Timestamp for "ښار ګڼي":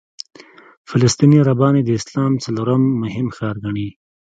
3.35-3.89